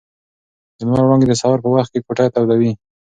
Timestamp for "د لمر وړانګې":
0.77-1.27